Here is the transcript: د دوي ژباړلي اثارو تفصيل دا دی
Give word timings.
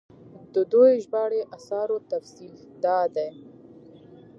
د 0.53 0.55
دوي 0.71 0.93
ژباړلي 1.03 1.41
اثارو 1.57 1.97
تفصيل 2.11 2.55
دا 2.85 2.99
دی 3.15 3.31